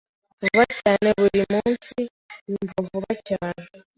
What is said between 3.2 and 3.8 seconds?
cyane